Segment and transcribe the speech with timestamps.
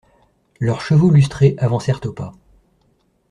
[0.59, 2.33] Leurs chevaux lustrés avancèrent au pas.